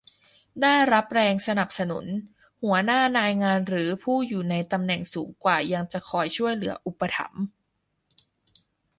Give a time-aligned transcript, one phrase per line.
[0.61, 2.05] ได้รับแรงสนับสนุน
[2.63, 7.43] หัวหน้านายงานหรือผู้อยู่ในตำแหน่งสูงกว่ายังจะคอยช่วยเหลืออุปถัมภ์